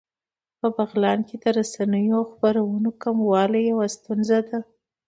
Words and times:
په 0.59 0.67
بغلان 0.75 1.19
کې 1.27 1.35
د 1.43 1.45
رسنیو 1.57 2.15
او 2.19 2.23
خپرونو 2.31 2.89
کموالی 3.03 3.61
يوه 3.71 3.85
ستونزه 3.95 4.39
ده 4.47 4.57